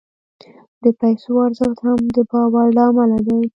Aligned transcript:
د 0.83 0.85
پیسو 0.99 1.31
ارزښت 1.45 1.79
هم 1.87 1.99
د 2.15 2.17
باور 2.31 2.65
له 2.77 2.83
امله 2.89 3.17
دی. 3.27 3.41